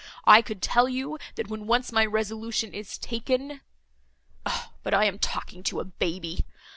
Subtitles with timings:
[0.25, 3.61] —I could tell you, that, when once my resolution is taken—but
[4.95, 6.43] I am talking to a baby.